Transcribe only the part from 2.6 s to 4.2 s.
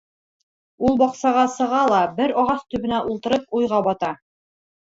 төбөнә ултырып, уйға бата.